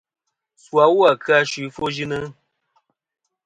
[0.63, 2.17] Su awu a kɨ-a ɨ suy ɨfwoyɨnɨ.